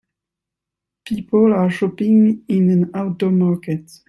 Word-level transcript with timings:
People 1.05 1.53
are 1.53 1.69
shopping 1.69 2.43
in 2.47 2.71
an 2.71 2.89
outdoor 2.95 3.29
market. 3.29 3.87